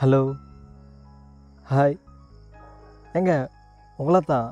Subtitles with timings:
[0.00, 0.18] Hello.
[1.68, 1.94] Hi
[3.18, 3.34] ஏங்க
[3.98, 4.48] உங்களா தான்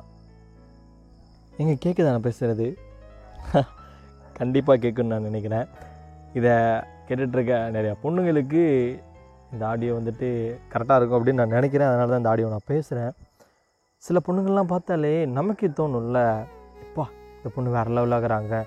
[1.59, 2.67] எங்கே கேட்குதா நான் பேசுகிறது
[4.39, 5.67] கண்டிப்பாக கேட்குன்னு நான் நினைக்கிறேன்.
[6.39, 6.55] இதை
[7.07, 8.63] கேட்டுட்ருக்க நிறையா பொண்ணுங்களுக்கு
[9.53, 10.29] இந்த ஆடியோ வந்துட்டு
[10.73, 11.91] கரெக்டாக இருக்கும் அப்படின்னு நான் நினைக்கிறேன்.
[11.91, 13.13] அதனால தான் இந்த ஆடியோ நான் பேசுகிறேன்
[14.07, 16.21] சில பொண்ணுங்கள்லாம் பார்த்தாலே நமக்கே தோணும்ல
[16.85, 17.07] எப்பா
[17.37, 18.63] இந்த பொண்ணு வேறு லெவலாகிறாங்க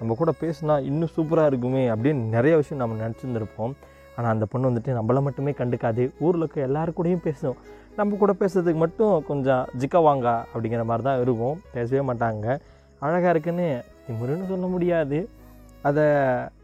[0.00, 3.74] நம்ம கூட பேசினா இன்னும் சூப்பராக இருக்குமே அப்படின்னு நிறைய விஷயம் நம்ம நினச்சிருந்துருப்போம்.
[4.16, 6.04] ஆனால் அந்த பொண்ணு வந்துட்டு நம்மளை மட்டுமே கண்டுக்காது.
[6.24, 7.56] ஊரில் இருக்க எல்லாருக்கூடையும் கூடயும் பேசும்
[7.98, 11.56] நம்ம கூட பேசுறதுக்கு மட்டும் கொஞ்சம் ஜிக்க வாங்க அப்படிங்கிற மாதிரி தான் இருக்கும்.
[11.74, 12.46] பேசவே மாட்டாங்க.
[13.04, 13.66] அழகாக இருக்குன்னு
[14.04, 15.18] திமுருன்னு சொல்ல முடியாது.
[15.88, 16.04] அதை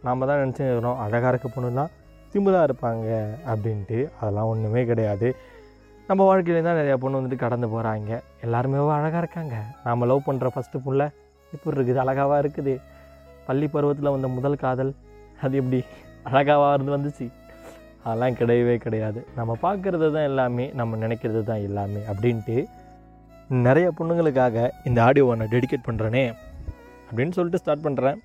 [0.07, 1.93] நாம் தான் நினச்சிருக்கிறோம் அழகாக இருக்க பொண்ணுலாம்
[2.33, 3.09] திமுறாக இருப்பாங்க
[3.53, 3.99] அப்படின்ட்டு.
[4.21, 5.31] அதெல்லாம் ஒன்றுமே கிடையாது.
[6.09, 8.13] நம்ம வாழ்க்கையில தான் நிறையா பொண்ணு வந்துட்டு கடந்து போகிறாங்க
[8.47, 9.57] எல்லாருமே அழகாக இருக்காங்க.
[9.87, 11.03] நாம் லவ் பண்ணுற ஃபஸ்ட்டு புள்ள
[11.55, 12.75] இப்படி இருக்குது அழகாவாக இருக்குது.
[13.49, 14.93] பள்ளி பருவத்தில் வந்த முதல் காதல்
[15.45, 15.79] அது எப்படி
[16.31, 17.27] அழகாவாக இருந்து வந்துச்சு?
[18.05, 19.21] அதெல்லாம் கிடையவே கிடையாது.
[19.39, 22.57] நம்ம பார்க்குறது தான் எல்லாமே நம்ம நினைக்கிறது தான் எல்லாமே அப்படின்ட்டு
[23.67, 26.25] நிறைய பொண்ணுங்களுக்காக இந்த ஆடியோவை நான் டெடிகேட் பண்ணுறேனே
[27.09, 28.19] அப்படின்னு சொல்லிட்டு ஸ்டார்ட் பண்ணுறேன்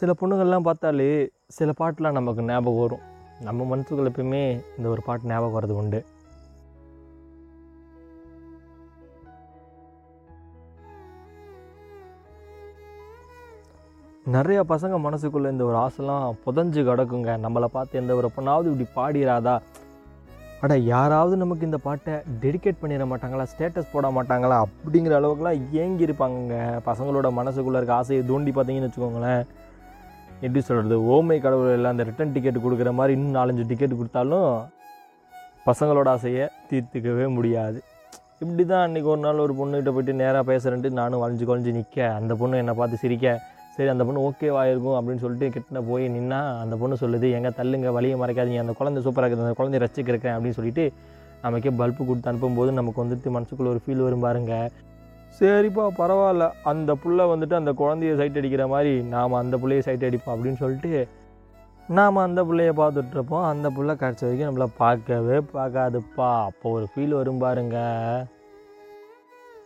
[0.00, 1.08] சில பொண்ணுங்கள்லாம் பார்த்தாலே
[1.56, 3.04] சில பாட்டெலாம் நமக்கு ஞாபகம் வரும்.
[3.46, 4.42] நம்ம மனசுக்குள்ள எப்பயுமே
[4.76, 6.00] இந்த ஒரு பாட்டு ஞாபகம் வர்றது உண்டு.
[14.32, 17.30] நிறைய பசங்க மனசுக்குள்ளே இந்த ஒரு ஆசைலாம் புதஞ்சு கிடக்குங்க.
[17.44, 19.54] நம்மளை பார்த்து எந்த ஒரு பொண்ணாவது இப்படி பாடிடாதா
[20.64, 23.44] அட யாராவது நமக்கு இந்த பாட்டை டெடிகேட் பண்ணிட மாட்டாங்களா?
[23.52, 24.58] ஸ்டேட்டஸ் போட மாட்டாங்களா?
[24.66, 26.56] அப்படிங்கிற அளவுக்குலாம் ஏங்கி இருப்பாங்கங்க
[26.88, 29.42] பசங்களோட மனசுக்குள்ளே இருக்க ஆசையை தூண்டி பார்த்தீங்கன்னு வச்சுக்கோங்களேன்.
[30.44, 34.52] எப்படி சொல்கிறது ஓமை கடவுள் எல்லாம் அந்த ரிட்டன் டிக்கெட் கொடுக்குற மாதிரி இன்னும் நாலஞ்சு டிக்கெட் கொடுத்தாலும்
[35.68, 37.80] பசங்களோட ஆசையை தீர்த்துக்கவே முடியாது.
[38.42, 42.34] இப்படி தான் அன்றைக்கி ஒரு நாள் ஒரு பொண்ணுகிட்ட போயிட்டு நேராக பேசுகிறேன்ட்டு நானும் வளைஞ்சு குழஞ்சி நிற்க அந்த
[42.40, 43.36] பொண்ணு என்னை பார்த்து சிரிக்க
[43.74, 47.92] சரி அந்த பொண்ணு ஓகேவாக இருக்கும் அப்படின்னு சொல்லிட்டு கிட்ட போய் நின்னா அந்த பொண்ணு சொல்லுது எங்க தள்ளுங்க
[47.92, 48.64] வழியை மறைக்காதீங்க.
[48.64, 49.46] அந்த குழந்தை சூப்பராக இருக்குது.
[49.46, 50.92] அந்த குழந்தைய ரசிக்கிறேன் அப்படின்னு சொல்லிட்டு
[51.42, 54.70] நமக்கே பல்பு கொடுத்து அனுப்பும்போது நமக்கு வந்துட்டு மனசுக்குள்ளே ஒரு ஃபீல் வரும் பாருங்க.
[55.40, 56.44] சரிப்பா பரவாயில்ல.
[56.72, 60.34] அந்த புள்ள வந்துட்டு அந்த குழந்தைய சைட் அடிக்கிற மாதிரி நாம் அந்த பிள்ளைய சைட் அடிப்போம்.
[60.34, 61.08] அப்படின்னு சொல்லிட்டு
[61.88, 66.28] நாம் அந்த பிள்ளைய பார்த்துட்ருப்போம் அந்த புள்ள கிடச்ச வரைக்கும் நம்மளை பார்க்கவே பார்க்காதுப்பா.
[66.44, 68.24] அப்போ ஒரு ஃபீல் வரும் பாருங்கள்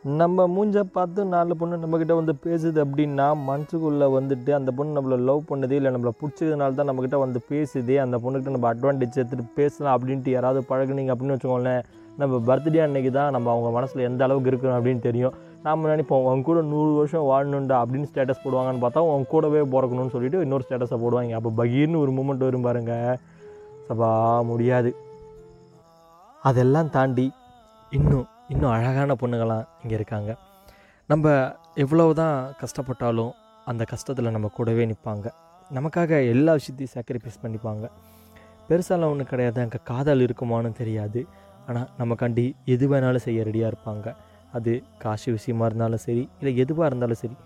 [0.04, 5.40] நம்ம மூஞ்ச பார்த்து நாலு பொண்ணு நம்மக்கிட்ட வந்து பேசுது அப்படின்னா மனசுக்குள்ளே வந்துட்டு அந்த பொண்ணு நம்மளை லவ்
[5.48, 7.94] பண்ணுது இல்லை நம்மளை பிடிச்சதுனால தான் நம்மக்கிட்ட வந்து பேசுது.
[8.04, 11.82] அந்த பொண்ணுக்கிட்ட நம்ம அட்வான்டேஜ் எடுத்துகிட்டு பேசலாம் அப்படின்ட்டு யாராவது பழகுனீங்க அப்படின்னு வச்சுக்கோங்களேன்
[12.20, 15.34] நம்ம பர்த்டே அன்னைக்கு தான் நம்ம அவங்க மனசில் எந்த அளவுக்கு இருக்கணும் அப்படின்னு தெரியும்.
[15.62, 20.40] நாம் நினைப்போம் அவங்க கூட நூறு வருஷம் வாழணுண்டா அப்படின்னு ஸ்டேட்டஸ் போடுவாங்கன்னு பார்த்தா அவங்க கூடவே பிறக்கணும்னு சொல்லிட்டு
[20.40, 21.38] இன்னொரு ஸ்டேட்டஸை போடுவாங்க.
[21.40, 23.18] அப்போ பகீர்னு ஒரு மூமெண்ட் வரும் பாருங்க.
[23.90, 24.96] சபா முடியாது.
[26.42, 27.32] அதெல்லாம் தாண்டி
[27.90, 30.30] இன்னும் இன்னும் அழகான பொண்ணுங்களாம் இங்கே இருக்காங்க.
[31.10, 31.32] நம்ம
[31.82, 33.32] எவ்வளவு தான் கஷ்டப்பட்டாலும்
[33.70, 35.26] அந்த கஷ்டத்தில் நம்ம கூடவே நிற்பாங்க
[35.76, 37.86] நமக்காக எல்லா விஷயத்தையும் சாக்ரிஃபைஸ் பண்ணிப்பாங்க.
[38.68, 39.58] பெருசாலாம் ஒன்றும் கிடையாது.
[39.64, 41.20] அங்கே காதல் இருக்குமான்னு தெரியாது.
[41.68, 42.44] ஆனால் நமக்காண்டி
[42.74, 44.06] எது வேணாலும் செய்ய ரெடியாக இருப்பாங்க.
[44.58, 44.72] அது
[45.04, 47.36] காசு விஷயமா இருந்தாலும் சரி இல்லை எதுவாக இருந்தாலும் சரி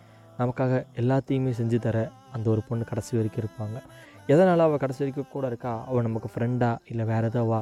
[0.40, 1.98] நமக்காக எல்லாத்தையுமே செஞ்சு தர
[2.34, 3.78] அந்த ஒரு பொண்ணு கடைசி வரைக்கும் இருப்பாங்க.
[4.34, 5.72] எதனால் அவள் கடைசி வரைக்கும் கூட இருக்கா?
[5.88, 7.60] அவள் நமக்கு ஃப்ரெண்டா இல்லை வேறு எதாவா?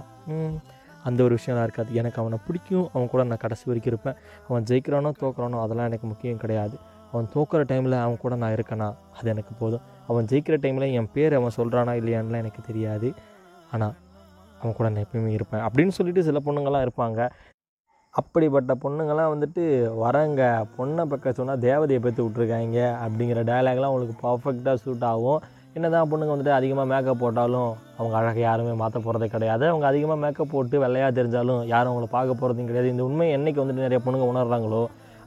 [1.05, 1.95] அந்த ஒரு விஷயம்லாம் இருக்காது.
[1.95, 2.89] எனக்கு அவனை பிடிக்கும்.
[2.93, 4.23] அவன் கூட நான் கடைசி வரைக்கும் இருப்பேன்.
[4.49, 6.79] அவன் ஜெயிக்கிறானோ தோக்குறானோ அதெல்லாம் எனக்கு முக்கியம் கிடையாது.
[7.13, 8.95] அவன் தோக்குற டைமில் அவன் கூட நான் இருக்கேனா?
[9.19, 9.81] அது எனக்கு போதும்.
[10.09, 13.13] அவன் ஜெயிக்கிற டைமில் என் பேர் அவன் சொல்கிறானா இல்லையான்லாம் எனக்கு தெரியாது.
[13.73, 13.95] ஆனால்
[14.61, 15.61] அவன் கூட நான் எப்பயுமே இருப்பேன்.
[15.61, 17.31] அப்படின்னு சொல்லிட்டு சில பொண்ணுங்கள்லாம் இருப்பாங்க.
[18.11, 19.65] அப்படிப்பட்ட பொண்ணுங்கள்லாம் வந்துட்டு
[20.03, 20.65] வரங்க.
[20.79, 25.43] பொண்ணை பக்கம் சொன்னால் தேவதையை பெற்று விட்ருக்காங்க அப்படிங்கிற டயலாக்லாம் அவங்களுக்கு பர்ஃபெக்டாக சூட் ஆகும்.
[25.77, 29.65] என்னதான் பொண்ணுங்க வந்துட்டு அதிகமாக மேக்கப் போட்டாலும் அவங்க அழகை யாருமே மாற்ற போகிறதே கிடையாது.
[29.69, 32.89] அவங்க அதிகமாக மேக்கப் போட்டு வெள்ளையாக தெரிஞ்சாலும் யாரும் அவங்கள பார்க்க போகிறதும் கிடையாது.
[32.95, 34.83] இந்த உண்மை என்றைக்கு வந்துட்டு நிறைய பொண்ணுங்க உணர்றாங்களோ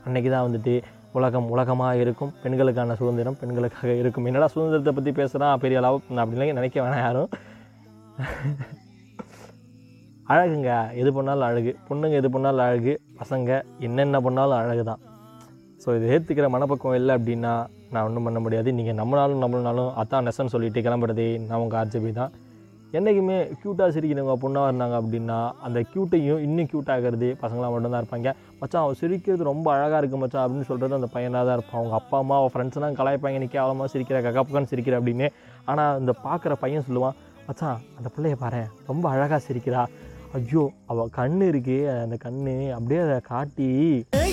[0.08, 0.74] அன்றைக்கி தான் வந்துட்டு
[1.14, 2.34] உலகம் உலகமாக இருக்கும்.
[2.44, 4.26] பெண்களுக்கான சுதந்திரம் பெண்களுக்காக இருக்கும்.
[4.26, 7.30] என்னடா சுதந்திரத்தை பற்றி பேசுகிறான் பெரிய அளவு அப்படின்லாம் நினைக்க வேணாம் யாரும்.
[10.34, 10.72] அழகுங்க.
[11.02, 11.72] எது பண்ணாலும் அழகு.
[11.88, 12.94] பொண்ணுங்க எது பண்ணாலும் அழகு.
[13.22, 15.02] பசங்க என்னென்ன பண்ணாலும் அழகு தான்
[15.82, 17.54] ஸோ இதை ஏற்றுக்கிற மனப்பக்கம் இல்லை அப்படின்னா
[17.94, 18.70] நான் ஒன்றும் பண்ண முடியாது.
[18.78, 22.32] நீங்கள் நம்மளாலும் நம்மளாலும் அத்தான் நெசன்னு சொல்லிட்டு கிளம்புறதே நான் உங்கள் ஆர்ஜபி தான்.
[22.98, 28.32] என்றைக்குமே க்யூட்டாக சிரிக்கிறவங்க பொண்ணாக இருந்தாங்க அப்படின்னா அந்த க்யூட்டையும் இன்னும் க்யூட் ஆகிறது பசங்களாக மட்டும்தான் இருப்பாங்க.
[28.60, 31.80] மச்சான் அவன் சிரிக்கிறது ரொம்ப அழகாக இருக்கு மச்சான் அப்படின்னு சொல்கிறது அந்த பையனாக தான் இருப்பான்.
[31.82, 33.40] அவங்க அப்பா அம்மா அவன் ஃப்ரெண்ட்ஸ்லாம் கலாய்ப்பாங்க.
[33.44, 35.30] நீ அவளமாக சிரிக்கிற கக்கப்புக்கான்னு சிரிக்கிற அப்படின்னு.
[35.72, 37.18] ஆனால் இந்த பார்க்குற பையன் சொல்லுவான்
[37.48, 39.84] மச்சான் அந்த பிள்ளைய பாரு ரொம்ப அழகாக சிரிக்கிறா.
[40.34, 43.68] ஐயோ அவள் கண்ணு இருக்கே அந்த கண்ணு அப்படியே அதை காட்டி.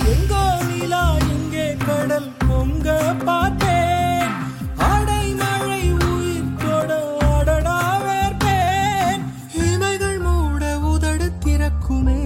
[0.09, 0.43] எங்கோ
[1.87, 4.31] கடல் பொங்க பார்த்தேன்.
[4.77, 9.21] ஆடை மழை உயிர் தொட அடடா வேர்ப்பேன்.
[9.65, 12.21] இமைகள் மூட உதடு திறக்குமே.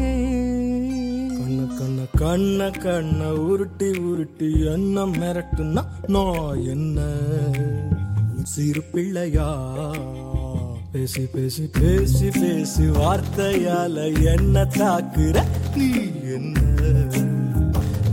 [1.38, 7.00] கண்ண கண்ண கண்ண கண்ண உருட்டி உருட்டி என்ன மிரட்டுனா நான் என்ன?
[8.42, 9.50] சிறு பிள்ளையா?
[10.94, 15.36] பேசி பேசி பேசி பேசி வார்த்தையால என்ன தாக்குற?
[15.76, 15.86] நீ
[16.34, 16.58] என்ன?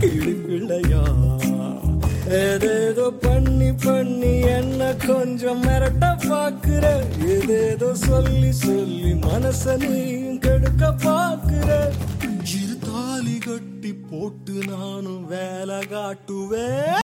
[0.02, 1.02] கிளிப்பிள்ளையா
[2.38, 6.84] ஏதேதோ பண்ணி பண்ணி என்ன கொஞ்சம் மிரட்ட பாக்குற
[7.28, 11.68] ஏதேதோ சொல்லி சொல்லி மனச நீயும் கெடுக்க பாக்குற
[12.54, 17.01] இரு தாலி கட்டி போட்டு நானும் வேலை காட்டுவேன்.